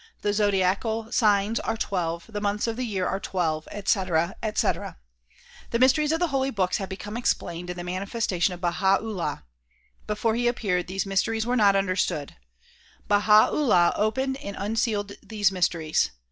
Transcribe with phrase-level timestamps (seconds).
[0.23, 4.97] The zodiacal signs are twelve; the months of the year are twelve, etc., etc.
[5.69, 9.43] The mysteries of the holy books have become explained in the manifestation of Baha 'Ullah.
[10.07, 12.35] Before he appeared these myste ries were not understood.
[13.07, 16.09] Baha 'Ullah opened and unsealed these mysteries.